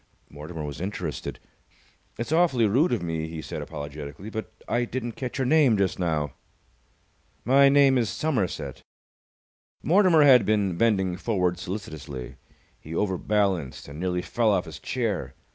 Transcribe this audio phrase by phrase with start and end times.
[0.31, 1.37] Mortimer was interested.
[2.17, 5.99] "It's awfully rude of me," he said, apologetically, "but I didn't catch your name just
[5.99, 6.33] now."
[7.45, 8.81] "My name is Somerset."
[9.83, 12.37] Mortimer had been bending forward solicitously.
[12.79, 15.35] He overbalanced and nearly fell off his chair.